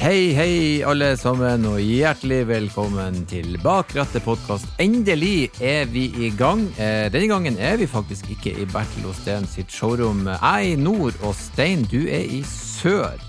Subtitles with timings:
[0.00, 0.52] Hei, hei,
[0.88, 4.70] alle sammen, og hjertelig velkommen til Bakrette rattet-podkast.
[4.80, 6.62] Endelig er vi i gang.
[6.80, 10.22] Eh, denne gangen er vi faktisk ikke i Bertil Osten sitt showroom.
[10.24, 13.20] Jeg er i nord, og Stein, du er i sør.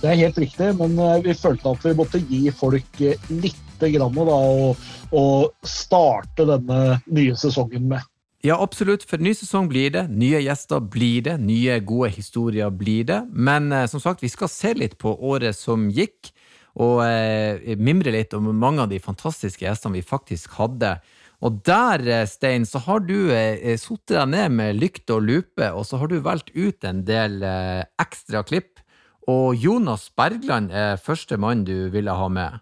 [0.00, 3.84] Det er helt riktig, men eh, vi følte at vi måtte gi folk lite litt
[3.98, 4.40] grann da,
[5.12, 5.26] å
[5.68, 8.08] starte denne nye sesongen med.
[8.40, 10.06] Ja, absolutt, for ny sesong blir det.
[10.16, 11.34] Nye gjester blir det.
[11.44, 13.18] Nye, gode historier blir det.
[13.32, 16.30] Men eh, som sagt, vi skal se litt på året som gikk,
[16.80, 20.94] og eh, mimre litt om mange av de fantastiske gjestene vi faktisk hadde.
[21.44, 25.68] Og der, eh, Stein, så har du eh, sittet deg ned med lykte og lupe,
[25.76, 28.80] og så har du valgt ut en del eh, ekstra klipp.
[29.28, 32.60] Og Jonas Bergland er første mann du ville ha med.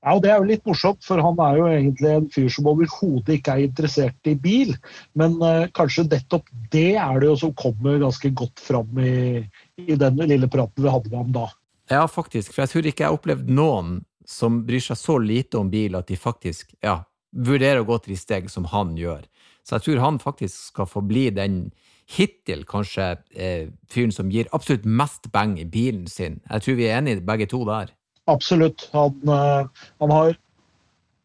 [0.00, 2.68] Ja, og Det er jo litt morsomt, for han er jo egentlig en fyr som
[2.70, 4.72] overhodet ikke er interessert i bil.
[5.12, 9.42] Men uh, kanskje nettopp det er det jo som kommer ganske godt fram i,
[9.76, 11.44] i den lille praten vi hadde med ham da.
[11.92, 12.54] Ja, faktisk.
[12.54, 15.98] For jeg tror ikke jeg har opplevd noen som bryr seg så lite om bil
[15.98, 17.02] at de faktisk ja,
[17.36, 19.26] vurderer å gå til de steg som han gjør.
[19.66, 21.66] Så jeg tror han faktisk skal få bli den
[22.10, 26.40] hittil kanskje eh, fyren som gir absolutt mest bang i bilen sin.
[26.48, 27.92] Jeg tror vi er enige begge to der.
[28.28, 28.88] Absolutt.
[28.92, 29.66] Han, eh,
[30.00, 30.36] han, har,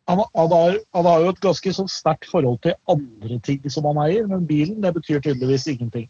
[0.07, 3.99] han, har, han, har, jo et ganske sånn sterkt forhold til andre ting som han
[4.05, 6.07] eier, men bilen det betyr tydeligvis ingenting.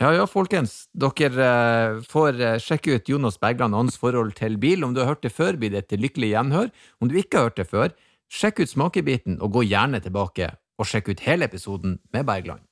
[0.00, 0.86] Ja, ja, folkens.
[0.96, 4.86] Dere eh, får eh, sjekke ut Jonas Bergland og hans forhold til bil.
[4.86, 6.70] Om du har hørt det før, blir det et lykkelig gjenhør.
[7.04, 7.92] Om du ikke har hørt det før,
[8.32, 12.64] sjekk ut smakebiten, og gå gjerne tilbake og sjekk ut hele episoden med Bergland.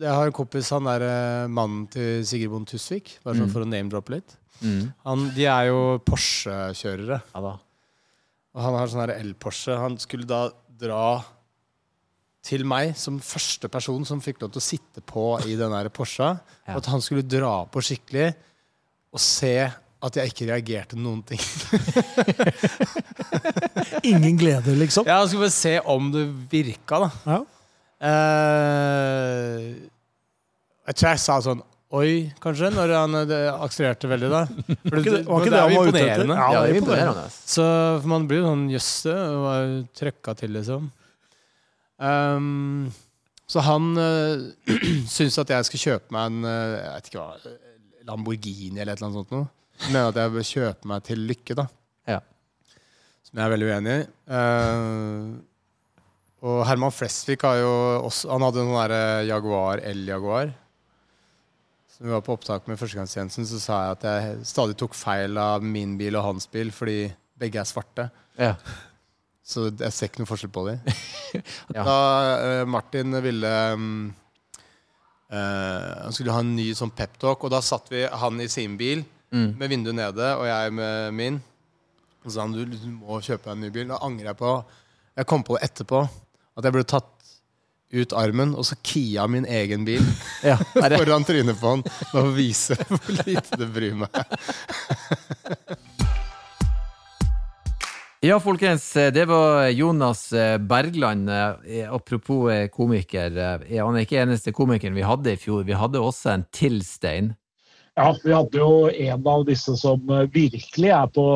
[0.00, 1.02] Jeg har en kompis, han er
[1.52, 3.52] mannen til Sigrid Bonde Tusvik, bare sånn mm.
[3.52, 4.38] for å name-droppe litt.
[4.62, 4.86] Mm.
[5.04, 7.18] Han, de er jo Porsche-kjørere.
[7.34, 7.52] Ja,
[8.52, 9.76] og han har sånn el-Porsche.
[9.80, 10.46] Han skulle da
[10.80, 11.20] dra
[12.42, 16.34] til meg som første person som fikk lov til å sitte på i den Porscha.
[16.62, 16.76] Ja.
[16.78, 18.28] At han skulle dra på skikkelig
[19.12, 21.40] og se at jeg ikke reagerte noen ting.
[24.12, 25.06] Ingen glede, liksom?
[25.10, 26.22] Ja, Han skulle bare se om det
[26.52, 27.10] virka, da.
[27.26, 27.40] Ja.
[28.02, 29.90] Uh,
[30.88, 31.60] jeg tror jeg sa sånn
[31.92, 34.38] Oi, kanskje, når han eh, akselererte veldig, da.
[34.48, 36.30] For det, var ikke det, han var ute etter?
[36.30, 37.24] Ja, det er imponerende.
[37.28, 37.66] Så
[38.08, 40.86] man blir jo sånn Jøss, det var trøkka til, liksom.
[42.00, 42.88] Um,
[43.44, 44.40] så han uh,
[45.04, 47.54] syntes at jeg skulle kjøpe meg en uh, jeg vet ikke hva,
[48.08, 49.50] Lamborghini eller et eller annet sånt noe.
[49.90, 51.68] Mener at jeg bør kjøpe meg til lykke, da.
[52.08, 52.20] Ja.
[53.28, 54.10] Som jeg er veldig uenig i.
[54.32, 55.42] Uh,
[56.42, 57.72] og Herman Flesvig har jo
[58.02, 60.50] også Han hadde en sånn Jaguar L-Jaguar
[62.02, 65.36] når vi var på opptak med førstegangstjenesten, så sa jeg at jeg stadig tok feil
[65.38, 68.08] av min bil og hans bil fordi begge er svarte.
[68.38, 68.56] Ja.
[69.52, 70.90] Så jeg ser ikke noe forskjell på dem.
[71.76, 71.82] ja.
[71.82, 71.94] Da
[72.38, 73.86] uh, Martin ville um,
[75.34, 78.76] uh, Han skulle ha en ny sånn peptalk, og da satt vi han i sin
[78.78, 79.02] bil
[79.34, 79.48] mm.
[79.58, 81.40] med vinduet nede og jeg med min.
[82.22, 83.90] Og så sa han du, du må kjøpe en ny bil.
[83.90, 84.54] Da angrer jeg på
[85.18, 86.04] Jeg kom på det etterpå.
[86.56, 87.10] At jeg burde tatt
[87.92, 90.04] ut armen, og så kia min egen bil
[90.48, 90.56] ja,
[90.96, 91.84] foran trynet på han.
[92.10, 94.22] For å vise hvor lite det bryr meg.
[98.22, 98.84] Ja, folkens.
[98.94, 101.26] Det var Jonas eh, Bergland.
[101.26, 103.34] Eh, apropos eh, komiker.
[103.66, 105.64] Han er ikke eneste komikeren vi hadde i fjor.
[105.66, 107.32] Vi hadde også en til, Stein.
[107.98, 111.26] Ja, vi hadde jo en av disse som virkelig er på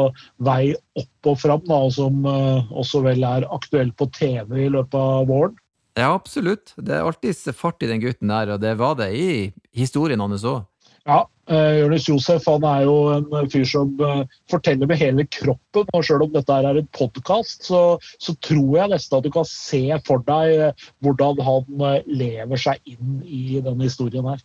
[0.41, 4.97] vei opp og fram, da, og som også vel er aktuell på TV i løpet
[4.97, 5.59] av våren.
[5.97, 6.72] Ja, absolutt.
[6.77, 9.28] Det er alltid fart i den gutten der, og det var det i
[9.77, 10.65] historien hans òg.
[11.05, 15.87] Ja, uh, Jonis Josef han er jo en fyr som uh, forteller med hele kroppen.
[15.93, 17.83] og Selv om dette er en podkast, så,
[18.19, 22.95] så, tror jeg nesten at du kan se for deg uh, hvordan han lever seg
[22.95, 24.43] inn i denne historien her.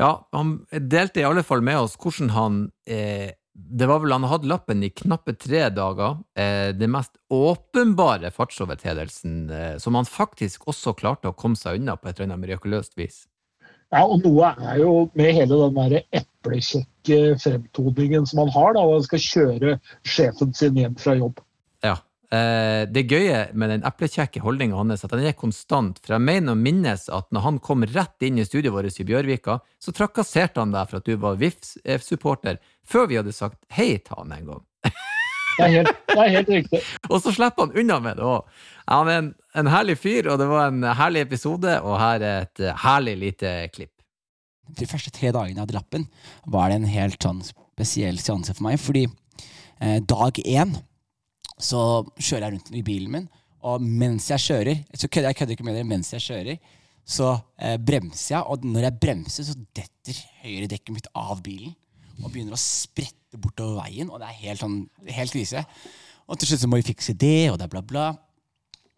[0.00, 2.62] Ja, han delte i alle fall med oss hvordan han
[3.58, 6.20] det var vel Han hadde lappen i knappe tre dager.
[6.38, 11.96] Eh, det mest åpenbare fartsovertredelsen eh, som han faktisk også klarte å komme seg unna
[11.98, 13.26] på et eller annet mirakuløst vis.
[13.94, 18.84] Ja, og noe er jo med hele den der eplekjekke fremtoningen som han har, da,
[18.84, 21.40] og han skal kjøre sjefen sin hjem fra jobb.
[21.84, 21.96] Ja.
[22.28, 26.02] Eh, det gøye med den eplekjekke holdninga hans at den er konstant.
[26.04, 29.08] For jeg mener å minnes at når han kom rett inn i studioet vårt i
[29.08, 33.94] Bjørvika, så trakasserte han deg for at du var VIF-supporter, før vi hadde sagt hei
[33.96, 34.66] til han en gang.
[35.58, 36.80] Det er helt, det er helt riktig.
[37.10, 38.58] og så slipper han unna med det òg.
[38.88, 42.46] Han er en, en, herlig fyr, og det var en herlig episode, og her er
[42.46, 43.94] et herlig lite klipp.
[44.78, 46.06] De første tre dagene jeg hadde lappen,
[46.46, 50.76] var det en helt sånn spesiell seanse for meg, fordi eh, dag én
[51.58, 53.28] så kjører jeg rundt i bilen min,
[53.66, 55.86] og mens jeg kjører så kødder Jeg kødder ikke med det.
[55.86, 56.58] Mens jeg kjører,
[57.08, 61.74] så eh, bremser jeg, og når jeg bremser, så detter høyre dekket mitt av bilen.
[62.22, 64.80] Og begynner å sprette bortover veien, og det er helt, sånn,
[65.12, 65.64] helt krise.
[66.28, 68.08] Og til slutt så må vi fikse det, og det er bla, bla.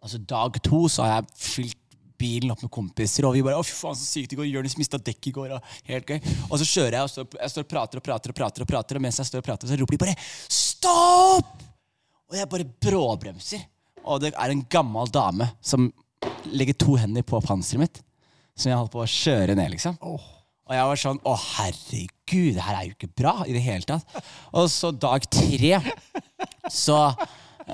[0.01, 1.77] Altså Dag to så har jeg fylt
[2.21, 4.45] bilen opp med kompiser, og vi bare 'Å, fy faen, så sykt i går.
[4.45, 6.19] Jonis mista dekk i går.' Og helt gøy.
[6.49, 8.67] Og så kjører jeg, og står, jeg står og prater og prater, og prater, og
[8.67, 10.15] prater, og mens jeg står og prater, så roper de bare
[10.49, 11.65] 'Stopp!'
[12.31, 13.65] Og jeg bare bråbremser.
[14.05, 15.91] Og det er en gammel dame som
[16.45, 18.01] legger to hender på panseret mitt,
[18.55, 19.97] som jeg holdt på å kjøre ned, liksom.
[20.71, 23.83] Og jeg var sånn Å, herregud, det her er jo ikke bra i det hele
[23.87, 24.19] tatt.
[24.55, 25.73] Og så dag tre
[26.71, 26.97] så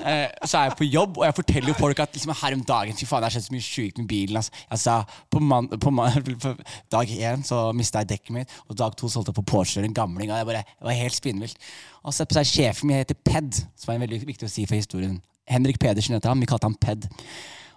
[0.02, 2.64] eh, så er jeg på jobb, og jeg forteller jo folk at liksom, her om
[2.66, 4.40] dagen Fy faen, det har skjedd så mye sjukt med bilen.
[4.42, 4.64] Altså.
[4.72, 4.96] Jeg sa,
[5.30, 6.56] på, man, på, man, på
[6.94, 9.84] dag én så mista jeg dekket mitt, og dag to så holdt jeg på å
[9.84, 10.32] en gamling.
[10.32, 11.70] Og jeg bare, det var helt spinnvilt.
[12.02, 15.20] Og så er sjefen min heter Ped, som er veldig viktig å si for historien.
[15.48, 16.42] Henrik Pedersen heter han.
[16.42, 17.08] Vi kalte han Ped.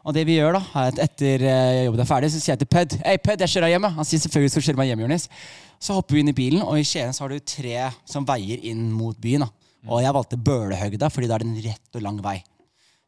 [0.01, 2.63] Og det vi gjør da, er at etter eh, jobben er ferdig, så sier jeg
[2.63, 3.89] til Ped Hei, Ped, jeg kjører deg hjem.
[3.99, 5.27] Han sier selvfølgelig skal kjøre meg hjem, Jonis.
[5.81, 8.65] Så hopper vi inn i bilen, og i Skien så har du tre som veier
[8.71, 9.45] inn mot byen.
[9.45, 9.51] da.
[9.89, 12.39] Og jeg valgte Bølehøgda, fordi da er det en rett og lang vei.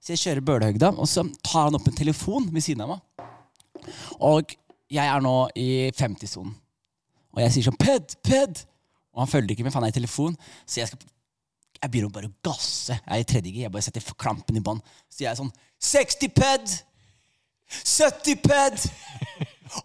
[0.02, 3.88] Så jeg kjører Bølehøgda, og så tar han opp en telefon ved siden av meg.
[4.20, 4.52] Og
[4.92, 6.52] jeg er nå i 50-sonen.
[7.32, 8.64] Og jeg sier sånn Ped, Ped!
[9.12, 10.36] Og han følger ikke med, for han er i telefon.
[10.64, 11.00] Så jeg skal
[11.82, 12.94] jeg begynner bare å gasse.
[12.94, 13.64] Jeg er i tredje gir.
[13.67, 14.79] Jeg bare setter klampen i bånn.
[15.11, 15.50] Så jeg er sånn
[15.82, 16.76] 60 ped!
[17.82, 18.84] 70 ped!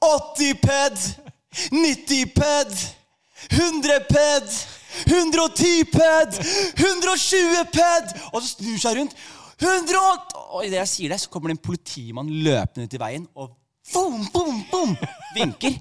[0.06, 1.08] 80 ped!
[1.74, 2.76] 90 ped!
[3.50, 4.58] 100 ped!
[5.08, 6.38] 110 ped!
[6.78, 8.14] 120 ped!
[8.30, 9.18] Og så snur seg rundt.
[9.58, 10.44] 108!
[10.54, 13.56] Og idet jeg sier det, så kommer det en politimann løpende ut i veien og
[13.94, 14.94] boom, boom, boom,
[15.34, 15.80] vinker.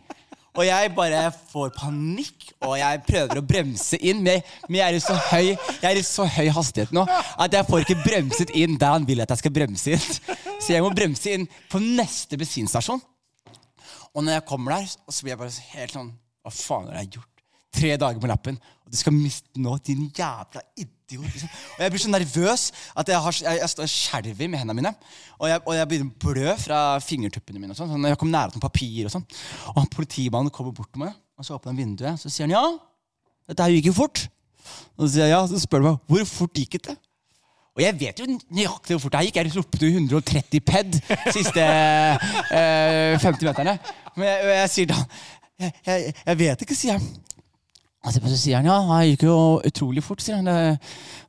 [0.56, 4.23] Og jeg bare får panikk, og jeg prøver å bremse inn.
[4.25, 7.69] Men jeg er i så høy Jeg er i så høy hastighet nå at jeg
[7.69, 10.06] får ikke bremset inn der han vil at jeg skal bremse inn.
[10.56, 13.03] Så jeg må bremse inn på neste bensinstasjon.
[14.17, 17.19] Og når jeg kommer der, så blir jeg bare helt sånn Hva faen har jeg
[17.19, 17.32] gjort?
[17.76, 18.56] Tre dager med lappen,
[18.87, 20.96] og du skal miste nå, din jævla idiot.
[21.14, 21.50] Liksom.
[21.76, 22.64] Og jeg blir så nervøs
[22.99, 24.93] at jeg, har, jeg, jeg står og skjelver med hendene mine.
[25.38, 27.75] Og jeg, og jeg begynner å blø fra fingertuppene mine.
[27.75, 29.26] og sånn, sånn jeg kommer nære noen papir Og sånn.
[29.75, 32.23] Og politimannen kommer bort til meg, og så åpner han vinduet.
[32.23, 32.64] Så sier han ja,
[33.47, 34.25] dette her gikk jo fort.
[34.97, 36.97] Og så sier jeg ja, så spør han meg hvor fort gikk det?
[37.76, 38.26] Og jeg vet jo
[38.56, 39.38] nøyaktig hvor fort det gikk.
[39.43, 40.99] Jeg ropte jo 130 ped
[41.37, 41.67] siste
[42.56, 43.76] eh, 50 meterne.
[44.17, 45.00] Men jeg, jeg sier da
[45.61, 47.36] jeg, jeg, jeg vet ikke, sier jeg.
[48.06, 49.37] Og så sier han ja, det gikk jo
[49.67, 50.23] utrolig fort.
[50.23, 50.79] sier han.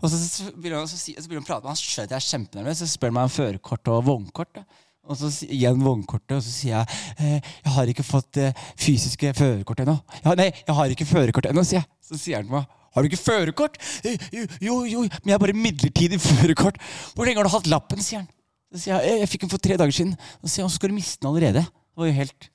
[0.02, 2.28] Og så, begynner han, så, så begynner han å prate med han skjønner jeg er
[2.28, 2.84] kjempenervøs.
[2.84, 4.62] Så spør han meg om førerkort og vognkort.
[5.08, 8.66] Og så gir han vognkortet, og så sier jeg eh, jeg har ikke fått eh,
[8.80, 9.96] fysiske førerkort ennå.
[10.20, 11.88] Ja, nei, jeg har ikke førerkort ennå, sier jeg.
[12.04, 13.76] Så sier han til meg har du ikke førerkort?
[14.10, 16.80] «Eh, Jo, jo, jo, men jeg har bare midlertidig førerkort.
[17.14, 18.02] Hvor lenge har du hatt lappen?
[18.02, 18.30] sier han.
[18.74, 20.16] Så sier jeg «Eh, jeg fikk den for tre dager siden.
[20.42, 21.62] Så sier han så skal du miste den allerede.
[21.68, 22.50] Det var jo helt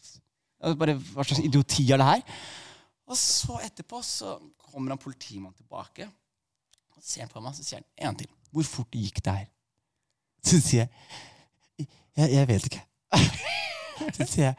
[0.82, 2.24] bare, Hva slags idioti er det her?
[3.12, 4.38] Og så etterpå så
[4.72, 6.06] kommer han politimannen tilbake.
[6.96, 8.30] Og ser på meg, så sier han en til.
[8.52, 9.50] Hvor fort gikk det her?
[10.42, 12.80] Så sier jeg Jeg, jeg vet ikke.
[14.16, 14.56] Så sier jeg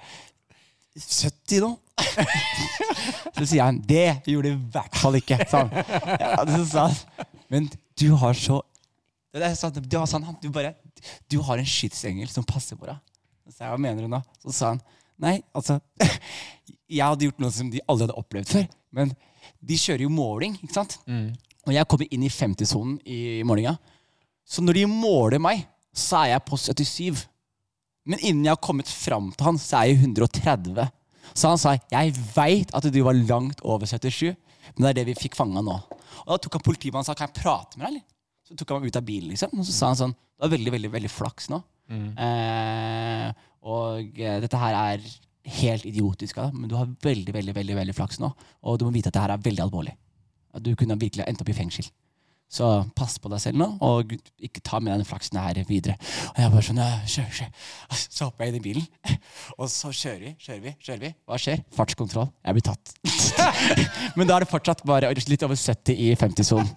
[1.03, 1.69] 70 nå?
[3.37, 5.37] Så sier han det gjorde det i hvert fall ikke.
[5.49, 5.61] Så
[6.71, 7.67] sa han men
[7.99, 8.61] du har så
[9.33, 10.75] det er sant, du har, sånn, du, bare,
[11.29, 12.99] du har en skytsengel som passer på deg.
[13.47, 14.19] Så sa jeg, hva mener du nå?
[14.45, 14.81] Så sa han
[15.21, 15.79] nei, altså
[16.91, 18.65] Jeg hadde gjort noe som de aldri hadde opplevd før.
[18.93, 19.13] Men
[19.63, 20.97] de kjører jo måling, ikke sant?
[21.63, 23.77] Og jeg kommer inn i 50-sonen i målinga.
[24.43, 25.63] Så når de måler meg,
[25.95, 27.23] så er jeg på 77.
[28.11, 30.89] Men innen jeg har kommet fram til han, så er jeg 130.
[31.33, 34.33] Så han sa jeg veit at du var langt over 77,
[34.75, 35.77] men det er det vi fikk fanga nå.
[36.25, 38.03] Og da tok han politimannen og sa kan jeg prate med deg, eller?
[38.43, 39.53] Så tok han meg ut av bilen, liksom.
[39.55, 41.61] Og så sa han sånn Det var veldig, veldig veldig flaks nå.
[42.27, 43.29] Eh,
[43.71, 45.07] og eh, dette her er
[45.59, 48.31] helt idiotisk av deg, men du har veldig, veldig, veldig, veldig flaks nå.
[48.63, 49.97] Og du må vite at det her er veldig alvorlig.
[50.53, 51.89] At du kunne virkelig endt opp i fengsel.
[52.53, 55.95] Så pass på deg selv nå, og ikke ta med denne flaksen her videre.
[56.35, 57.71] Og jeg bare sånn, ja, kjør, kjør.
[58.03, 58.85] Så hopper jeg inn i bilen,
[59.59, 61.11] og så kjører vi, kjører vi, kjører vi.
[61.25, 61.63] Hva skjer?
[61.73, 62.29] Fartskontroll.
[62.45, 62.93] Jeg blir tatt.
[64.19, 66.69] Men da er det fortsatt bare litt over 70 i 50-sonen.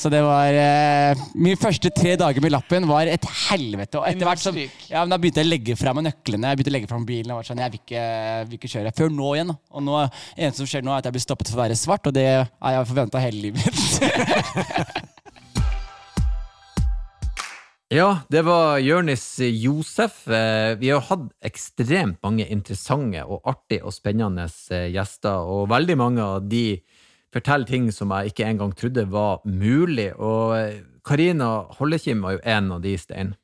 [0.00, 4.00] Så det var eh, Mine første tre dager med lappen var et helvete.
[4.00, 6.52] Og etter hvert som ja, men Da begynte jeg å legge fra meg nøklene.
[6.52, 8.04] Jeg begynte å legge fra meg bilen og var sånn, jeg vil ikke,
[8.48, 8.94] vil ikke kjøre.
[8.96, 9.52] Før nå igjen.
[9.76, 10.00] Og nå,
[10.38, 12.26] eneste som skjer nå, er at jeg blir stoppet for å være svart, og det
[12.32, 15.08] har jeg forventa hele livet mitt.
[17.90, 20.20] Ja, det var Jørnis Josef.
[20.30, 25.96] Eh, Vi har hatt ekstremt mange interessante og artige og spennende eh, gjester, og veldig
[25.98, 26.78] mange av de
[27.34, 30.10] forteller ting som jeg ikke engang trodde var mulig.
[30.18, 33.34] Og eh, Karina Hollekim var jo en av de, Stein.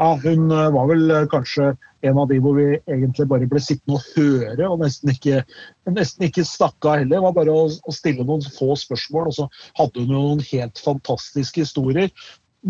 [0.00, 4.06] Ja, hun var vel kanskje en av de hvor vi egentlig bare ble sittende og
[4.14, 5.42] høre, og nesten ikke,
[5.92, 7.12] nesten ikke snakka heller.
[7.12, 9.48] Det var bare å, stille noen få spørsmål, og så
[9.80, 12.08] hadde hun noen helt fantastiske historier.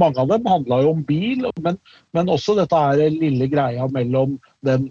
[0.00, 1.78] Mange av dem handla jo om bil, men,
[2.16, 4.90] men, også dette er lille greia mellom den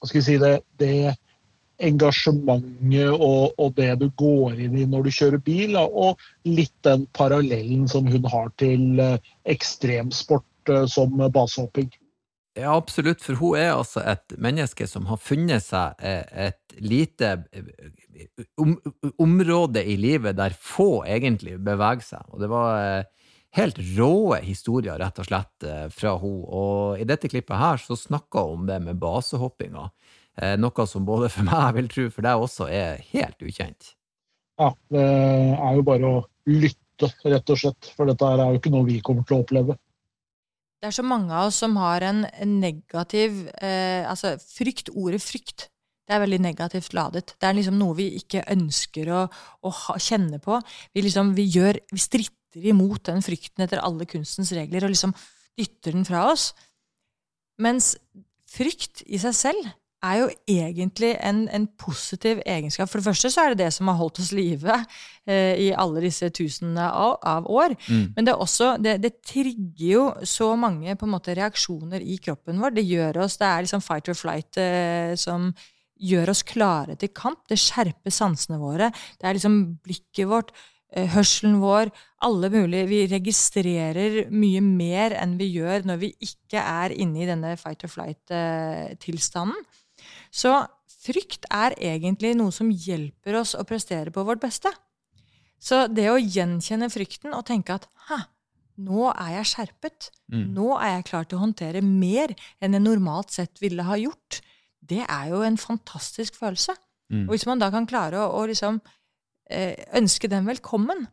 [0.00, 1.12] hva skal vi si, det, det
[1.80, 7.06] engasjementet og, og, det du går inn i når du kjører bil, og litt den
[7.16, 11.90] parallellen som hun har til eh, ekstremsport eh, som basehopping.
[12.58, 17.36] Ja, absolutt, for hun er altså et menneske som har funnet seg eh, et lite
[18.60, 18.74] om,
[19.22, 22.26] område i livet der få egentlig beveger seg.
[22.34, 23.06] Og det var
[23.56, 26.42] helt rå historier, rett og slett, fra hun.
[26.44, 29.88] Og i dette klippet her så snakka hun om det med basehoppinga.
[30.38, 33.94] Eh, noe som både for meg jeg vil tro for deg også er helt ukjent.
[34.60, 35.04] Ja, det
[35.56, 36.18] er jo bare å
[36.50, 37.92] lytte, rett og slett.
[37.96, 39.76] For dette er jo ikke noe vi kommer til å oppleve.
[40.80, 45.68] Det er så mange av oss som har en negativ eh, Altså, frykt, ordet frykt,
[46.08, 47.34] det er veldig negativt ladet.
[47.36, 50.56] Det er liksom noe vi ikke ønsker å, å ha, kjenne på.
[50.96, 55.14] Vi liksom, vi gjør, vi stritter imot den frykten etter alle kunstens regler og liksom
[55.60, 56.50] dytter den fra oss.
[57.60, 57.92] Mens
[58.50, 59.68] frykt i seg selv
[60.02, 62.88] er jo egentlig en, en, positiv egenskap.
[62.88, 64.72] For det første så er det det som har holdt oss live
[65.28, 67.74] eh, i alle disse tusenene av, av år.
[67.88, 68.06] Mm.
[68.16, 72.78] Men det, også, det, det, trigger jo så mange måte reaksjoner i kroppen vår.
[72.78, 75.50] Det gjør oss, det er liksom fight or flight eh, som
[76.00, 77.42] gjør oss klare til kamp.
[77.50, 78.90] Det skjerper sansene våre.
[79.20, 80.54] Det er liksom blikket vårt,
[80.94, 81.92] eh, hørselen vår,
[82.24, 87.28] alle mulige Vi registrerer mye mer enn vi gjør når vi ikke er inne i
[87.28, 89.60] denne fight or flight-tilstanden.
[90.30, 90.52] Så
[91.00, 94.72] frykt er egentlig noe som hjelper oss å prestere på vårt beste.
[95.60, 98.22] Så det å gjenkjenne frykten og tenke at hæ,
[98.80, 100.46] nå er jeg skjerpet, mm.
[100.56, 102.32] nå er jeg klar til å håndtere mer
[102.62, 104.40] enn jeg normalt sett ville ha gjort,
[104.80, 106.74] det er jo en fantastisk følelse.
[107.12, 107.26] Mm.
[107.26, 108.80] Og hvis man da kan klare å, å liksom,
[109.50, 111.04] eh, ønske den velkommen,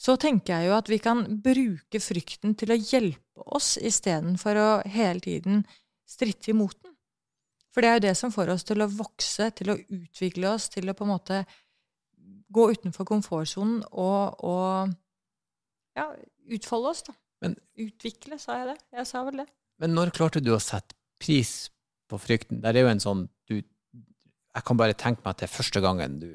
[0.00, 4.68] så tenker jeg jo at vi kan bruke frykten til å hjelpe oss istedenfor å
[4.88, 5.64] hele tiden
[6.08, 6.94] stritte imot den.
[7.70, 10.68] For det er jo det som får oss til å vokse, til å utvikle oss,
[10.72, 11.40] til å på en måte
[12.50, 14.94] gå utenfor komfortsonen og, og,
[15.98, 16.08] ja,
[16.50, 17.14] utfolde oss, da.
[17.40, 18.78] Men, Utvikle, sa jeg det?
[18.98, 19.46] Jeg sa vel det.
[19.80, 21.70] Men når klarte du å sette pris
[22.10, 22.60] på frykten?
[22.60, 25.80] Det er jo en sånn du, Jeg kan bare tenke meg at det er første
[25.80, 26.30] gangen du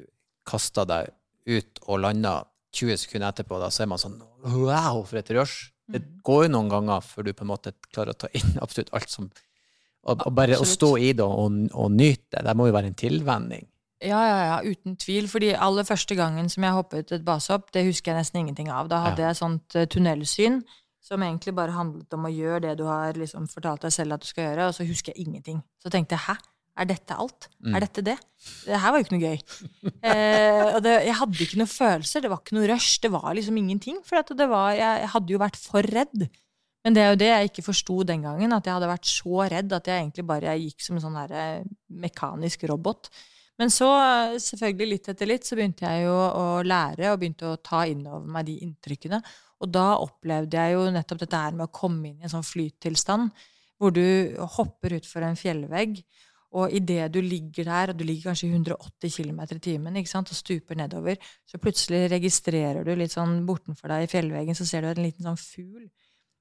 [0.46, 1.12] kasta deg
[1.46, 2.40] ut og landa
[2.74, 5.70] 20 sekunder etterpå, da så er man sånn Wow, for et rush!
[5.86, 6.10] Det mm.
[6.26, 9.12] går jo noen ganger før du på en måte klarer å ta inn absolutt alt
[9.12, 9.30] som
[10.06, 10.70] og, og bare Absolutt.
[10.70, 13.66] å stå i det og, og nyte, det må jo være en tilvenning.
[14.04, 15.28] Ja, ja, ja, uten tvil.
[15.28, 18.90] fordi aller første gangen som jeg hoppet et basehopp, det husker jeg nesten ingenting av.
[18.92, 19.30] Da hadde ja.
[19.32, 20.60] jeg sånt uh, tunnelsyn
[21.06, 24.24] som egentlig bare handlet om å gjøre det du har liksom fortalt deg selv at
[24.24, 25.62] du skal gjøre, og så husker jeg ingenting.
[25.82, 26.36] Så tenkte jeg hæ?
[26.76, 27.46] Er dette alt?
[27.64, 27.76] Mm.
[27.78, 28.16] Er dette det?
[28.66, 29.38] Det her var jo ikke noe gøy.
[30.06, 33.30] Eh, og det, jeg hadde ikke noen følelser, det var ikke noe rush, det var
[33.34, 33.96] liksom ingenting.
[34.06, 36.26] For var, jeg, jeg hadde jo vært for redd.
[36.86, 39.46] Men det er jo det jeg ikke forsto den gangen, at jeg hadde vært så
[39.50, 41.64] redd at jeg egentlig bare gikk som en sånn der eh,
[41.98, 43.10] mekanisk robot.
[43.58, 43.88] Men så,
[44.38, 48.04] selvfølgelig litt etter litt, så begynte jeg jo å lære og begynte å ta inn
[48.06, 49.18] over meg de inntrykkene.
[49.64, 52.46] Og da opplevde jeg jo nettopp dette her med å komme inn i en sånn
[52.46, 53.34] flyttilstand,
[53.82, 54.06] hvor du
[54.54, 55.98] hopper utfor en fjellvegg,
[56.56, 60.34] og idet du ligger der, og du ligger kanskje i 180 km i timen og
[60.38, 61.18] stuper nedover,
[61.50, 65.26] så plutselig registrerer du litt sånn bortenfor deg i fjellveggen, så ser du en liten
[65.26, 65.88] sånn fugl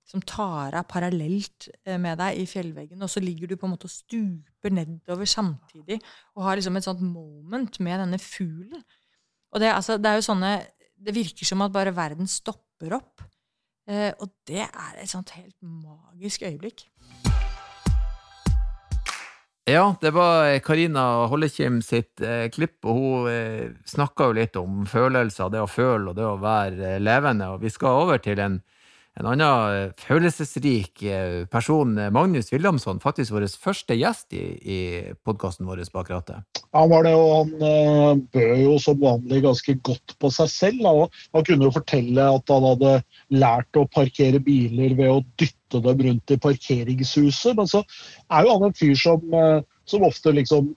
[0.05, 3.73] som tar av parallelt eh, med deg i fjellveggen, og så ligger du på en
[3.73, 5.99] måte og stuper nedover samtidig
[6.35, 8.85] og har liksom et sånt moment med denne fuglen.
[9.53, 10.55] Og det, altså, det er jo sånne
[10.95, 13.21] Det virker som at bare verden stopper opp.
[13.85, 16.87] Eh, og det er et sånt helt magisk øyeblikk.
[19.65, 24.83] Ja, det var Karina Hollekim sitt eh, klipp, og hun eh, snakka jo litt om
[24.85, 27.47] følelser, det å føle og det å være eh, levende.
[27.49, 28.59] Og vi skal over til en
[29.15, 34.79] en annen eh, følelsesrik eh, person, eh, Magnus Wilhelmsson, faktisk vår første gjest i, i
[35.23, 36.61] podkasten vår Bak rattet.
[36.75, 40.83] Han var det, og han bød jo som vanlig ganske godt på seg selv.
[40.83, 41.07] Da.
[41.37, 42.95] Han kunne jo fortelle at han hadde
[43.31, 47.55] lært å parkere biler ved å dytte dem rundt i parkeringshuset.
[47.55, 47.85] Men så
[48.27, 49.23] er jo han en fyr som,
[49.87, 50.73] som ofte liksom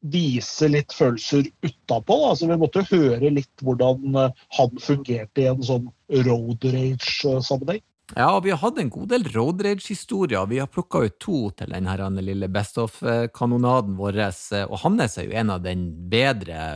[0.00, 2.16] vise litt følelser utapå.
[2.30, 5.88] Altså, vi måtte høre litt hvordan eh, han fungerte i en sånn
[6.26, 7.84] road rage-sammenheng.
[8.16, 10.48] Ja, vi har hatt en god del road rage-historier.
[10.50, 14.18] Vi har plukka ut to til denne lille Best of-kanonaden vår.
[14.66, 16.72] Og hans er jo en av den bedre,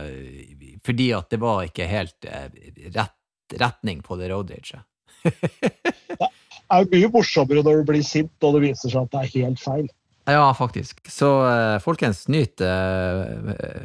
[0.85, 2.47] fordi at det var ikke helt eh,
[2.95, 3.13] rett
[3.53, 4.81] retning på det road raget.
[6.75, 9.61] er mye morsommere når du blir sint og det viser seg at det er helt
[9.61, 9.87] feil.
[10.25, 11.11] Ja, faktisk.
[11.11, 12.67] Så uh, folkens, nyt uh,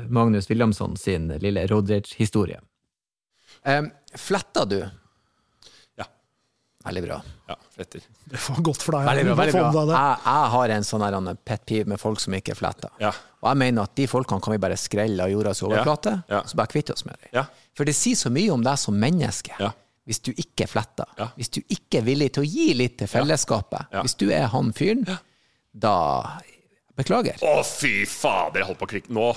[0.08, 2.60] Magnus Williamson sin lille road rage-historie.
[3.64, 4.78] Um, fletter du?
[6.00, 6.06] Ja.
[6.84, 7.20] Veldig bra.
[7.48, 8.00] Ja, fletter.
[8.24, 9.10] Det var godt for deg.
[9.10, 9.36] Veldig bra.
[9.42, 9.84] veldig bra.
[9.92, 12.94] Jeg, jeg, har en sånn pet peeve med folk som ikke fletter.
[13.02, 13.12] Ja.
[13.42, 16.40] Og jeg mener at de folkene kan vi bare skrelle av jordas overflate, ja.
[16.40, 16.42] ja.
[16.48, 17.34] så bare kvitte oss med dem.
[17.36, 17.44] Ja.
[17.76, 19.52] For det sier så mye om deg som menneske.
[19.60, 19.74] Ja.
[20.08, 21.06] Hvis du ikke fletter,
[21.36, 24.72] hvis du ikke er villig til å gi litt til fellesskapet, hvis du er han
[24.74, 25.04] fyren,
[25.72, 26.40] da
[27.00, 27.38] Beklager.
[27.46, 29.14] Å, fy fader, jeg holdt på å klikke.
[29.14, 29.28] Nå,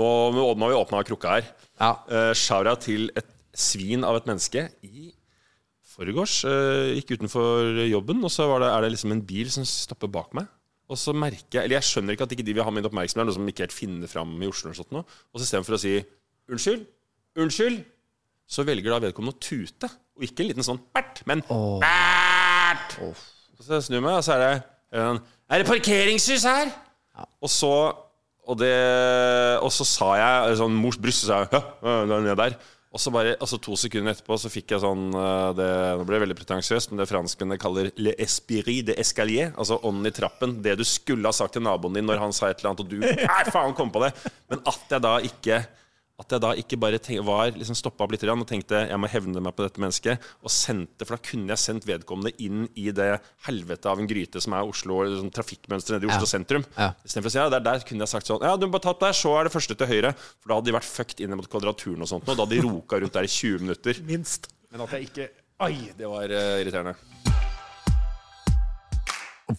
[0.00, 1.50] nå, nå har vi åpna krukka her.
[1.78, 1.92] Ja.
[2.08, 5.12] Uh, Shaura til et svin av et menneske i
[5.94, 6.40] forgårs.
[6.48, 10.34] Uh, gikk utenfor jobben, og så det, er det liksom en bil som stopper bak
[10.34, 10.50] meg.
[10.90, 13.28] Og så merker jeg Eller jeg skjønner ikke at ikke de vil ha min oppmerksomhet,
[13.30, 14.68] noe som ikke helt finner fram i Oslo.
[14.68, 15.00] eller sånt nå.
[15.04, 15.94] og så istedenfor å si
[16.50, 16.84] 'unnskyld',
[17.38, 17.84] 'unnskyld',
[18.44, 19.88] så velger da vedkommende å tute.
[20.18, 21.80] Og ikke en liten sånn bert, men oh.
[21.80, 22.98] bert.
[23.00, 23.22] Oh.
[23.62, 24.52] Så jeg snur meg, og så er det
[25.50, 26.72] Er det parkeringshus her?
[27.44, 27.72] Og så
[28.44, 28.74] og, det,
[29.64, 32.56] og så sa jeg sånn mors bryst, sa jeg ja, ned der.
[32.94, 35.08] Og så bare, altså To sekunder etterpå så fikk jeg sånn
[35.58, 39.50] det, Nå ble det veldig pretensiøst, men det franskmennene kaller le esprit de escalier.
[39.58, 40.58] Altså ånden i trappen.
[40.62, 42.92] Det du skulle ha sagt til naboen din når han sa et eller annet, og
[42.92, 44.12] du Nei, faen, kom på det!
[44.52, 45.58] Men at jeg da ikke
[46.22, 49.10] at jeg da ikke bare tenk, var liksom stoppa opp litt og tenkte jeg må
[49.10, 50.22] hevne meg på dette mennesket.
[50.46, 53.18] Og sendte, For da kunne jeg sendt vedkommende inn i det
[53.48, 56.32] helvete av en gryte som er Oslo, liksom, trafikkmønsteret nede i Oslo ja.
[56.36, 56.66] sentrum.
[56.78, 56.92] Ja.
[57.02, 58.94] Istedenfor å si ja, der, der kunne jeg sagt sånn Ja, du må bare ta
[58.94, 60.14] opp der, så er det første til høyre.
[60.38, 62.28] For da hadde de vært fucked inn mot kvadraturen og sånt.
[62.28, 64.04] Og da hadde de roka rundt der i 20 minutter.
[64.06, 64.52] Minst.
[64.70, 67.33] Men at jeg ikke Ai, det var uh, irriterende.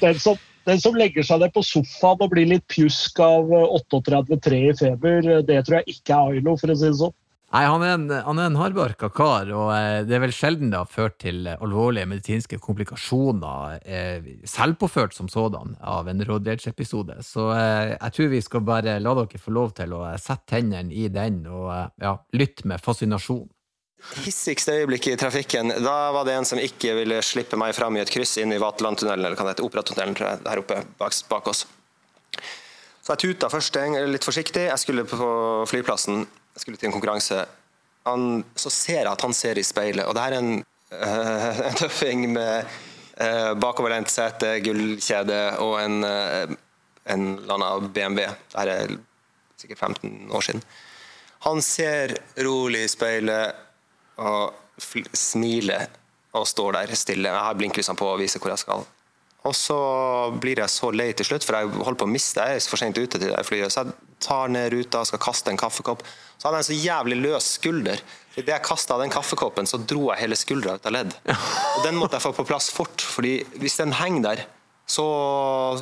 [0.00, 0.36] Den som
[0.68, 5.32] den som legger seg ned på sofaen og blir litt pjusk av 38,3 i feber,
[5.46, 7.16] det tror jeg ikke er Ailo, for å si det sånn.
[7.52, 10.78] Nei, han er en, han er en hardbarka kar, og det er vel sjelden det
[10.80, 17.18] har ført til alvorlige medisinske komplikasjoner, eh, selvpåført som sådan, av en Road-Rage-episode.
[17.26, 20.96] Så eh, jeg tror vi skal bare la dere få lov til å sette tennene
[20.96, 21.68] i den og
[22.00, 23.44] ja, lytte med fascinasjon.
[24.22, 28.02] Hissigste øyeblikket i trafikken, da var det en som ikke ville slippe meg fram i
[28.02, 31.16] et kryss inn i Vaterlandtunnelen, eller kan det hete Operatunnelen, tror jeg, her oppe bak,
[31.30, 31.64] bak oss.
[33.02, 33.78] Så jeg tuta først
[34.10, 34.68] litt forsiktig.
[34.68, 35.30] Jeg skulle på
[35.66, 37.40] flyplassen, jeg skulle til en konkurranse.
[38.06, 41.62] Han, så ser jeg at han ser i speilet, og det her er en, øh,
[41.68, 42.68] en tøffing med
[43.16, 46.54] øh, bakoverlent sete, gullkjede og en, øh,
[47.14, 48.26] en eller annen BMW.
[48.26, 48.96] Det her er
[49.58, 50.62] sikkert 15 år siden.
[51.46, 53.54] Han ser rolig i speilet
[54.20, 54.52] og
[55.16, 55.88] smiler
[56.32, 57.28] og står der stille.
[57.28, 58.84] Jeg har blinklysene på og viser hvor jeg skal.
[59.42, 59.76] Og så
[60.38, 62.78] blir jeg så lei til slutt, for jeg holder på å miste Jeg er for
[62.78, 63.74] sent ute til det flyet.
[63.74, 66.04] Så jeg tar ned ruta og skal kaste en kaffekopp.
[66.38, 68.02] Så hadde jeg en så jævlig løs skulder.
[68.36, 71.16] Idet jeg kasta den kaffekoppen, så dro jeg hele skuldra ut av ledd.
[71.26, 74.44] Og den måtte jeg få på plass fort, fordi hvis den henger der,
[74.88, 75.04] så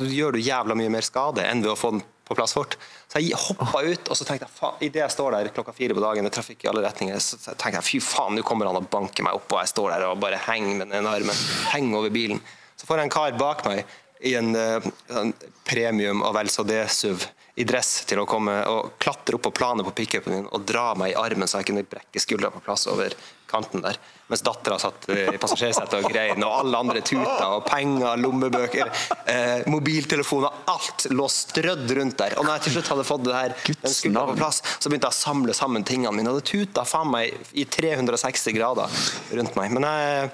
[0.03, 2.77] gjør du jævla mye mer skade enn ved å få den på plass fort.
[3.11, 5.97] Så jeg hoppa ut, og så tenkte jeg faen, idet jeg står der klokka fire
[5.97, 8.79] på dagen, det trafikk i alle retninger, så tenkte jeg fy faen, nå kommer han
[8.79, 11.43] og banker meg opp, og jeg står der og bare henger med den armen.
[11.73, 12.41] Henger over bilen.
[12.79, 13.83] Så får jeg en kar bak meg
[14.25, 15.33] i en, en
[15.67, 19.53] premium og vel så det SUV i dress til å komme og klatre opp på
[19.59, 22.61] planet på pickupen min og dra meg i armen så jeg kunne brekke skuldra på
[22.63, 23.15] plass over
[23.51, 23.97] kanten der.
[24.31, 28.91] Mens dattera satt i passasjersetet og grein, og alle andre tuta, og penger, lommebøker,
[29.27, 32.37] eh, mobiltelefoner, alt lå strødd rundt der.
[32.39, 35.11] Og når jeg til slutt hadde fått det her, den skuldra på plass, så begynte
[35.11, 39.03] jeg å samle sammen tingene mine, og det tuta faen meg i 360 grader
[39.35, 39.75] rundt meg.
[39.75, 40.31] Men jeg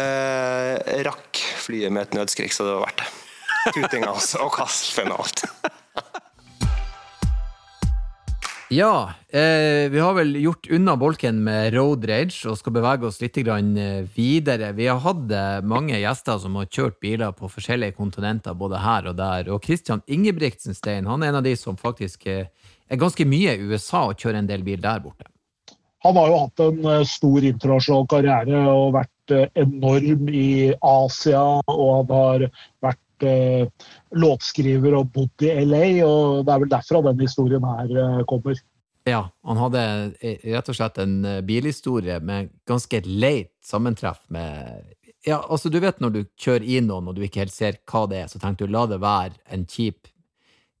[0.00, 3.12] eh, rakk flyet med et nødskrik, så det var verdt det.
[3.76, 5.44] Tutinga og kaffen og alt.
[8.72, 13.18] Ja, eh, vi har vel gjort unna bolken med road rage og skal bevege oss
[13.18, 13.40] litt
[14.14, 14.68] videre.
[14.78, 15.32] Vi har hatt
[15.66, 19.50] mange gjester som har kjørt biler på forskjellige kontinenter, både her og der.
[19.50, 22.46] Og Christian Ingebrigtsen-Stein han er en av de som faktisk er
[22.94, 25.26] ganske mye i USA og kjører en del bil der borte.
[26.06, 32.14] Han har jo hatt en stor internasjonal karriere og vært enorm i Asia, og han
[32.14, 32.50] har
[32.86, 38.24] vært eh, låtskriver og bodd i LA, og det er vel derfra den historien her
[38.30, 38.58] kommer.
[39.08, 39.82] Ja, han hadde
[40.20, 44.90] rett og slett en bilhistorie med ganske leit sammentreff med
[45.24, 48.06] Ja, altså du vet når du kjører i noen og du ikke helt ser hva
[48.08, 50.08] det er, så tenker du la det være en kjip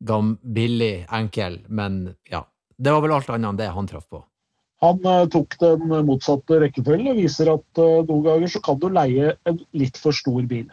[0.00, 2.46] gam, billig, enkel, men ja.
[2.76, 4.22] Det var vel alt annet enn det han traff på.
[4.80, 9.58] Han tok den motsatte rekkefølgen og viser at noen ganger så kan du leie en
[9.76, 10.70] litt for stor bil.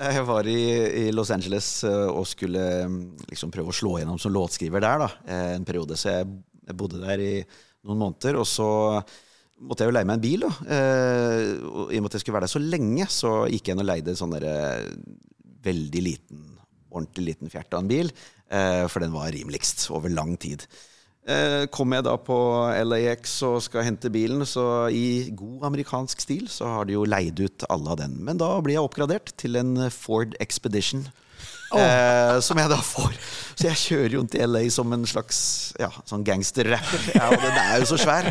[0.00, 0.60] Jeg var i,
[1.02, 5.02] i Los Angeles uh, og skulle um, liksom prøve å slå gjennom som låtskriver der
[5.02, 5.98] da, en periode.
[6.00, 6.28] Så jeg,
[6.64, 7.34] jeg, bodde der i
[7.84, 8.68] noen måneder, og så
[9.60, 10.46] måtte jeg jo leie meg en bil.
[10.46, 10.78] Da.
[11.68, 13.82] og I og med at jeg skulle være der så lenge, så gikk jeg inn
[13.82, 14.36] og leide en sånn
[15.68, 16.46] veldig liten,
[16.88, 18.12] ordentlig liten fjert av en bil.
[18.88, 20.64] for den var rimeligst over lang tid.
[21.28, 22.36] Eh, kommer jeg da på
[22.88, 27.42] LAX og skal hente bilen, så i god amerikansk stil så har de jo leid
[27.44, 28.16] ut alle av den.
[28.24, 31.04] Men da blir jeg oppgradert til en Ford Expedition.
[31.70, 31.78] Oh.
[31.78, 33.14] Eh, som jeg da får.
[33.54, 35.40] Så jeg kjører rundt i LA som en slags
[35.78, 37.04] ja, sånn gangsterrapper.
[37.14, 38.30] Ja, og den er jo så svær.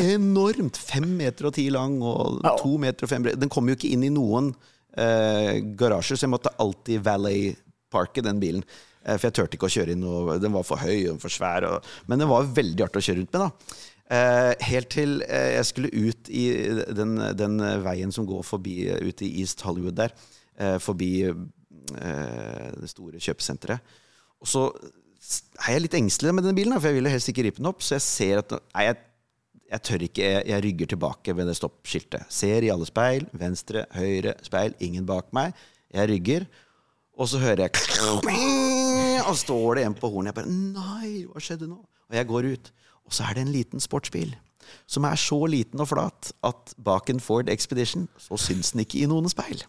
[0.00, 0.80] Enormt.
[0.80, 3.40] Fem meter og ti lang og to meter og fem bred.
[3.42, 4.54] Den kommer jo ikke inn i noen
[4.96, 8.64] eh, garasjer, så jeg måtte alltid valet-parke den bilen.
[9.02, 11.32] Eh, for jeg turte ikke å kjøre inn noe Den var for høy og for
[11.32, 11.66] svær.
[11.68, 13.44] Og, men den var veldig artig å kjøre rundt med.
[13.44, 13.80] da.
[14.12, 16.44] Eh, helt til eh, jeg skulle ut i
[16.98, 20.14] den, den, veien som går forbi ut i East Hollywood der.
[20.84, 21.32] forbi
[21.92, 23.94] det store kjøpesenteret.
[24.40, 24.60] Og så
[25.64, 27.82] er jeg litt engstelig med den bilen, for jeg vil helst ikke rippe den opp.
[27.82, 28.98] Så jeg ser at nei, jeg,
[29.72, 30.22] jeg tør ikke.
[30.28, 32.28] Jeg, jeg rygger tilbake ved det stoppskiltet.
[32.30, 33.26] Ser i alle speil.
[33.32, 34.76] Venstre, høyre, speil.
[34.84, 35.56] Ingen bak meg.
[35.92, 36.46] Jeg rygger.
[37.22, 37.72] Og så hører jeg
[39.28, 40.32] Og står det en på hornet.
[40.32, 41.78] Jeg bare Nei, hva skjedde nå?
[42.10, 42.72] Og jeg går ut.
[43.06, 44.34] Og så er det en liten sportsbil.
[44.90, 49.02] Som er så liten og flat at bak en Ford Expedition så syns den ikke
[49.02, 49.62] i noen speil.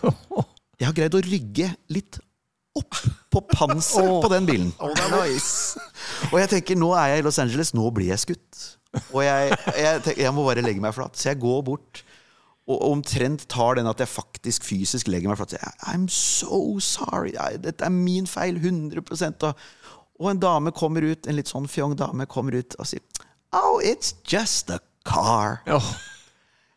[0.00, 2.20] Jeg har greid å rygge litt
[2.78, 3.00] opp
[3.34, 4.70] på panseret på den bilen.
[6.30, 8.62] Og jeg tenker nå er jeg i Los Angeles, nå blir jeg skutt.
[9.12, 11.18] Og jeg, jeg, tenker, jeg må bare legge meg flat.
[11.18, 12.04] Så jeg går bort
[12.70, 15.56] og omtrent tar den at jeg faktisk fysisk legger meg flat.
[15.90, 17.34] I'm so sorry.
[17.62, 18.60] Dette er min feil.
[18.60, 19.02] 100
[19.48, 19.66] og,
[20.20, 23.02] og en dame kommer ut, en litt sånn fjong dame kommer ut og sier
[23.50, 25.62] Oh, it's just a car.
[25.66, 25.94] Oh.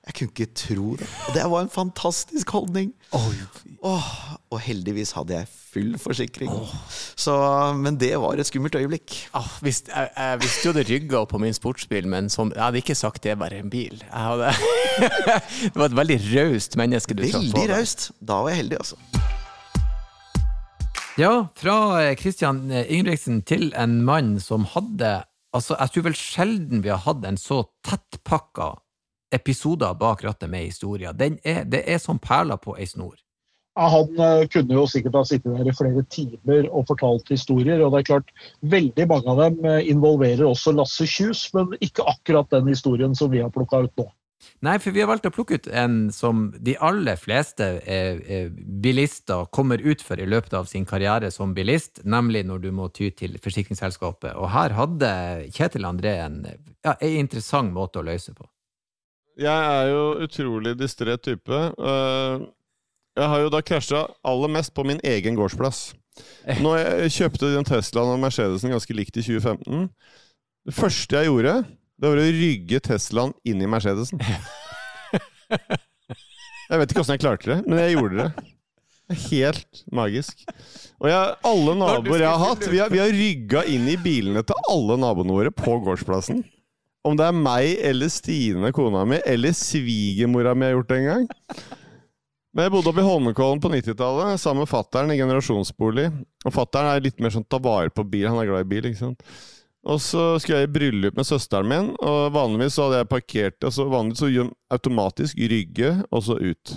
[0.04, 1.06] Jeg kunne ikke tro det.
[1.28, 2.90] Og det var en fantastisk holdning.
[3.16, 3.30] Oh.
[3.88, 4.10] Oh,
[4.52, 6.52] og heldigvis hadde jeg full forsikring.
[6.52, 6.74] Oh.
[7.16, 7.36] Så,
[7.80, 9.16] men det var et skummelt øyeblikk.
[9.64, 13.00] Hvis, jeg, jeg, visste jo det rygga på min sportsbil, men som, jeg hadde ikke
[13.00, 14.04] sagt det bare en bil.
[14.12, 14.52] Hadde,
[15.72, 17.48] det var et veldig raust menneske du traff på.
[17.48, 18.12] Veldig raust.
[18.20, 19.00] Da var jeg heldig, altså.
[21.16, 21.78] Ja, fra
[22.20, 25.22] Kristian Ingebrigtsen til en mann som hadde
[25.54, 28.72] Altså, jeg tror vel sjelden vi har hatt en så tettpakka
[29.34, 31.14] episoder bak rattet med historier.
[31.44, 33.18] Er, det er som perler på ei snor.
[33.74, 37.82] Ja, han uh, kunne jo sikkert ha sittet der i flere timer og fortalt historier.
[37.82, 42.06] og det er klart, Veldig mange av dem uh, involverer også Lasse Kjus, men ikke
[42.06, 44.12] akkurat den historien som vi har plukka ut nå.
[44.64, 48.50] Nei, for vi har valgt å plukke ut en som de aller fleste eh,
[48.84, 52.90] bilister kommer ut for i løpet av sin karriere som bilist, nemlig når du må
[52.92, 54.36] ty til forsikringsselskapet.
[54.36, 55.14] Og her hadde
[55.56, 56.42] Kjetil André en,
[56.84, 58.48] ja, interessant måte å løse på.
[59.40, 61.50] Jeg er jo utrolig distré type.
[61.54, 62.46] Eh,
[63.18, 65.94] jeg har jo da krasja aller mest på min egen gårdsplass.
[66.62, 69.88] Når jeg kjøpte den Teslaen og Mercedesen ganske likt i 2015
[70.70, 71.56] Det første jeg gjorde,
[71.98, 74.22] det var å rygge Teslaen inn i Mercedesen.
[75.50, 78.50] Jeg vet ikke åssen jeg klarte det, men jeg gjorde det.
[79.28, 80.46] Helt magisk.
[81.02, 84.46] Og jeg, alle naboer jeg har hatt, vi har, vi har rygga inn i bilene
[84.48, 86.40] til alle naboene våre på gårdsplassen.
[87.04, 91.10] Om det er meg eller Stine, kona mi, eller svigermora mi har gjort det en
[91.10, 91.26] gang.
[92.54, 96.06] Men jeg bodde oppe i Holmenkollen på 90-tallet sammen med fattern i generasjonsbolig.
[96.46, 98.28] Og fattern er litt mer sånn ta vare på bil.
[98.30, 99.26] Han er glad i bil, ikke sant.
[99.84, 103.66] Og så skulle jeg i bryllup med søsteren min, og vanligvis så hadde jeg parkert
[103.68, 106.76] altså Vanligvis så automatisk rygge, og så ut.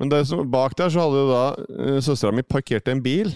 [0.00, 3.30] Men som, bak der så hadde jo da uh, søstera mi parkert en bil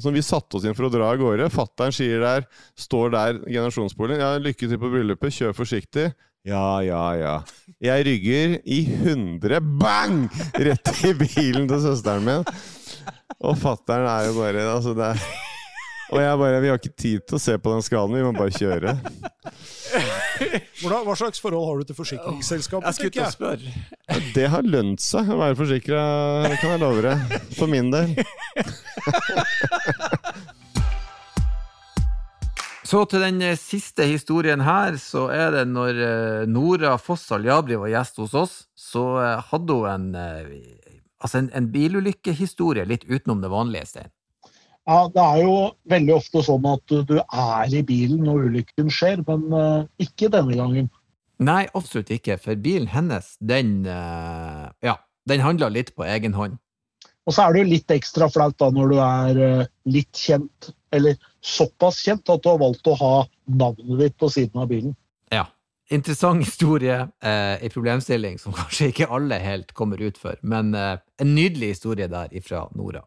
[0.00, 1.50] som vi satte oss inn for å dra av gårde.
[1.54, 2.46] Fattern sier der,
[2.78, 4.22] står der, generasjonsboligen.
[4.22, 6.08] Ja, lykke til på bryllupet, kjør forsiktig.
[6.44, 7.34] Ja, ja, ja.
[7.82, 10.26] Jeg rygger i 100 bang!
[10.66, 12.44] Rett i bilen til søsteren min.
[13.44, 15.53] Og fattern er jo bare altså det er
[16.12, 18.32] og jeg bare Vi har ikke tid til å se på den skaden, vi må
[18.36, 18.96] bare kjøre.
[20.80, 22.86] Hvordan, hva slags forhold har du til forsikringsselskapet?
[22.88, 23.68] Jeg skulle ikke spørre.
[24.34, 26.00] Det har lønt seg å være forsikra,
[26.58, 27.38] kan jeg love deg.
[27.54, 28.16] For min del.
[32.84, 37.78] Så til den eh, siste historien her, så er det når eh, Nora Foss Aljabri
[37.80, 40.04] var gjest hos oss, så eh, hadde hun en,
[41.18, 44.12] altså en, en bilulykkehistorie litt utenom det vanlige, Stein.
[44.84, 45.54] Ja, Det er jo
[45.88, 50.58] veldig ofte sånn at du er i bilen når ulykken skjer, men uh, ikke denne
[50.58, 50.90] gangen.
[51.40, 52.36] Nei, absolutt ikke.
[52.38, 56.60] For bilen hennes, den uh, ja, den handla litt på egen hånd.
[57.24, 60.74] Og så er det jo litt ekstra flaut da når du er uh, litt kjent
[60.94, 63.14] eller såpass kjent at du har valgt å ha
[63.50, 64.94] navnet ditt på siden av bilen.
[65.32, 65.46] Ja.
[65.92, 70.96] Interessant historie, eh, en problemstilling som kanskje ikke alle helt kommer ut for, men eh,
[71.20, 73.02] en nydelig historie der ifra Nora.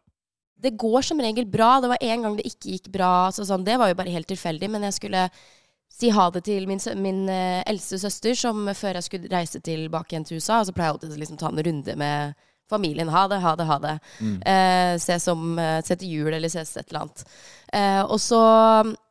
[0.58, 1.76] Det går som regel bra.
[1.80, 3.30] Det var en gang det ikke gikk bra.
[3.34, 4.70] Så sånn, det var jo bare helt tilfeldig.
[4.74, 5.28] Men jeg skulle
[5.98, 10.14] si ha det til min, min eh, eldste søster, som før jeg skulle reise tilbake
[10.14, 13.08] igjen til USA, så pleier jeg alltid å liksom ta en runde med familien.
[13.08, 13.94] Ha det, ha det, ha det.
[14.52, 17.24] Eh, se, om, eh, se til jul, eller ses et eller annet.
[17.72, 18.42] Eh, og så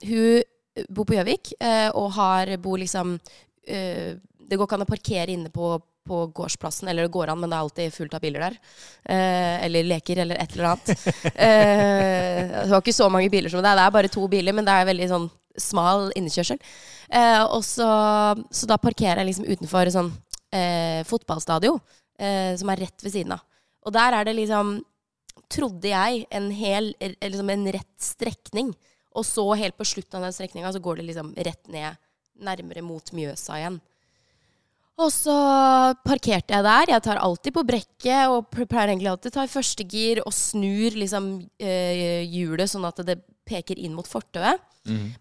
[0.05, 0.43] Hun
[0.89, 3.17] bor på Gjøvik, eh, og har bor liksom
[3.65, 4.13] eh,
[4.47, 7.52] Det går ikke an å parkere inne på, på gårdsplassen, eller det går an, men
[7.52, 8.60] det er alltid fullt av biler der.
[9.04, 10.93] Eh, eller leker, eller et eller annet.
[11.48, 13.80] eh, det var ikke så mange biler som det er.
[13.82, 16.60] Det er bare to biler, men det er veldig sånn smal innekjørsel.
[17.10, 17.88] Eh, og så,
[18.52, 20.12] så da parkerer jeg liksom utenfor sånn
[20.54, 21.80] eh, fotballstadion,
[22.20, 23.43] eh, som er rett ved siden av.
[23.88, 24.78] Og der er det liksom,
[25.54, 28.74] trodde jeg, en hel, liksom en rett strekning.
[29.17, 31.98] Og så helt på slutten av den strekninga så går det liksom rett ned,
[32.38, 33.80] nærmere mot Mjøsa igjen.
[34.97, 35.33] Og så
[36.07, 36.91] parkerte jeg der.
[36.95, 40.33] Jeg tar alltid på brekket og pleier egentlig alltid å ta i første gir og
[40.33, 41.27] snur liksom
[41.62, 44.63] eh, hjulet sånn at det peker inn mot fortauet.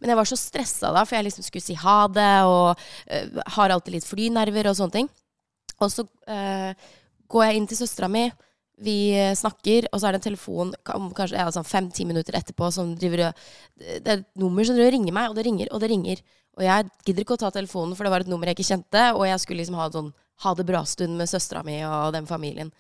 [0.01, 3.41] Men jeg var så stressa da, for jeg liksom skulle si ha det, og eh,
[3.57, 5.09] har alltid litt flynerver og sånne ting.
[5.83, 6.73] Og så eh,
[7.29, 8.29] går jeg inn til søstera mi,
[8.77, 12.69] vi eh, snakker, og så er det en telefon kanskje ja, sånn fem-ti minutter etterpå
[12.75, 13.45] som driver og
[13.77, 16.21] Det er et nummer som ringer meg, og det ringer, og det ringer.
[16.57, 19.05] Og jeg gidder ikke å ta telefonen, for det var et nummer jeg ikke kjente,
[19.17, 20.11] og jeg skulle liksom ha en sånn
[20.45, 22.73] ha det bra-stund med søstera mi og den familien.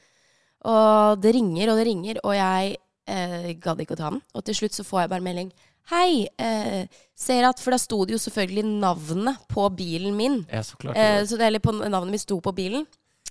[0.69, 2.75] Og det ringer og det ringer, og jeg
[3.09, 4.21] eh, gadd ikke å ta den.
[4.37, 5.49] Og til slutt så får jeg bare melding.
[5.93, 10.43] Hei, eh, ser at For da sto det jo selvfølgelig navnet på bilen min.
[10.51, 10.99] Ja, så klart.
[10.99, 12.85] Eh, så det, eller på, navnet mitt sto på bilen.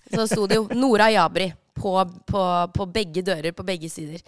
[0.10, 1.96] Så sto det jo Nora Jabri på,
[2.30, 4.22] på, på begge dører, på begge sider.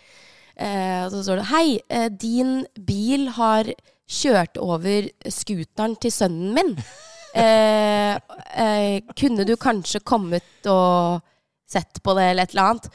[0.57, 3.69] Eh, og så står det Hei, eh, din bil har
[4.07, 6.75] kjørt over scooteren til sønnen min.
[7.37, 8.15] Eh,
[8.63, 11.19] eh, kunne du kanskje kommet og
[11.69, 12.87] sett på det, eller et eller annet?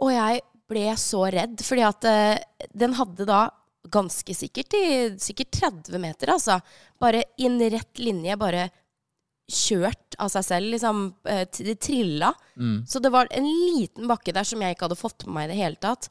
[0.00, 3.42] Og jeg ble så redd, fordi at eh, den hadde da
[3.90, 4.76] ganske sikkert
[5.20, 6.60] sikkert 30 meter, altså.
[7.00, 8.68] Bare i en rett linje, bare
[9.50, 11.02] kjørt av seg selv, liksom.
[11.26, 12.32] eh, Det trilla.
[12.86, 15.52] Så det var en liten bakke der som jeg ikke hadde fått med meg i
[15.54, 16.08] det hele tatt.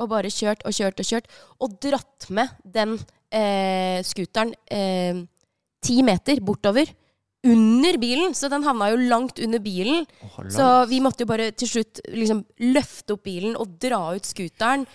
[0.00, 1.26] Og bare kjørt og kjørt og kjørt.
[1.60, 2.98] Og dratt med den
[3.30, 5.22] eh, scooteren eh,
[5.84, 6.86] ti meter bortover.
[7.44, 10.04] Under bilen, så den havna jo langt under bilen.
[10.54, 14.86] Så vi måtte jo bare til slutt liksom løfte opp bilen og dra ut scooteren.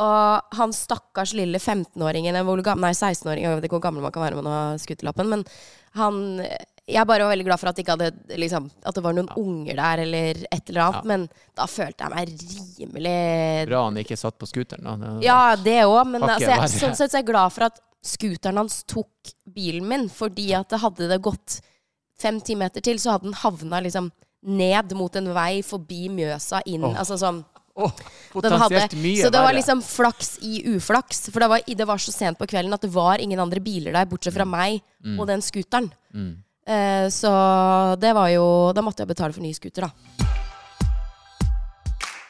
[0.00, 4.00] Og han stakkars lille 15-åringen, eller hvor gam- nei 16-åringen, jeg vet ikke hvor gammel
[4.06, 5.42] man kan være med å ha scooterlappen, men
[6.00, 6.22] han
[6.92, 10.02] Jeg bare var veldig glad for at hadde liksom, At det var noen unger der,
[10.04, 11.02] eller et eller annet.
[11.02, 11.08] Ja.
[11.08, 12.32] Men da følte jeg meg
[12.78, 14.84] rimelig Bra han ikke satt på scooteren.
[14.84, 14.96] da.
[14.96, 17.80] Det- ja, det òg, men altså, jeg, sånn sett så er jeg glad for at
[18.02, 21.60] scooteren hans tok bilen min, fordi at det hadde det gått
[22.18, 24.10] fem-ti meter til, så hadde den havna liksom
[24.42, 26.84] ned mot en vei forbi Mjøsa inn.
[26.84, 26.94] oh.
[26.98, 31.30] Altså sånn Oh, den hadde, potensielt mye Så det var liksom flaks i uflaks.
[31.32, 33.94] For det var, det var så sent på kvelden at det var ingen andre biler
[33.96, 34.82] der, bortsett fra meg
[35.18, 35.90] og den scooteren.
[36.12, 36.42] Mm.
[36.62, 37.30] Eh, så
[37.98, 39.90] det var jo Da måtte jeg betale for ny scooter, da.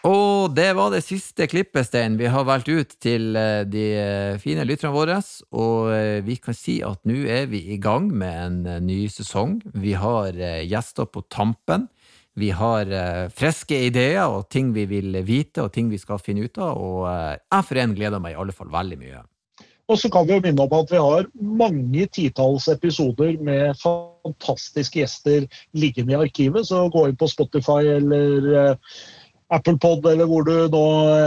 [0.03, 4.39] Og det var det siste klippet, Stein, vi har valgt ut til eh, de eh,
[4.43, 5.21] fine lytterne våre.
[5.55, 5.93] Og
[6.27, 9.61] vi kan si at nå er vi i gang med en ny sesong.
[9.79, 10.35] Vi har
[10.67, 11.87] gjester på tampen.
[12.35, 12.89] Vi har
[13.37, 16.81] friske ideer og ting vi vil vite og ting vi skal finne ut av.
[16.81, 17.05] Og
[17.37, 19.21] jeg for en gleder meg i alle fall veldig mye.
[19.93, 21.27] Og så kan vi jo minne om at vi har
[21.61, 25.45] mange titalls episoder med fantastiske gjester
[25.77, 28.95] liggende i arkivet, så gå inn på Spotify eller eh,
[29.53, 30.87] Apple Pod eller hvor du nå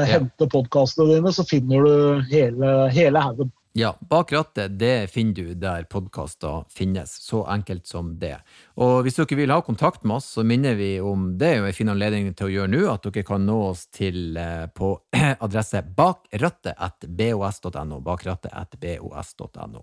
[0.09, 3.53] henter podkastene dine, så finner du hele, hele haugen.
[3.77, 7.21] Ja, Bak rattet, det finner du der podkaster finnes.
[7.21, 8.37] Så enkelt som det.
[8.79, 11.65] Og hvis dere vil ha kontakt med oss, så minner vi om det er jo
[11.67, 14.95] en fin anledning til å gjøre nå, at dere kan nå oss til eh, på
[15.45, 17.99] adresse bakrattet.bos.no.
[18.05, 19.81] Bakrattet.bos.no.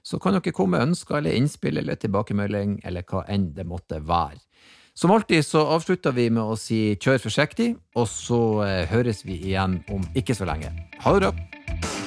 [0.00, 4.00] Så kan dere komme med ønsker eller innspill eller tilbakemelding eller hva enn det måtte
[4.00, 4.40] være.
[4.96, 9.36] Som alltid så avslutter vi med å si kjør forsiktig, og så eh, høres vi
[9.50, 10.72] igjen om ikke så lenge.
[11.04, 12.03] Ha det bra!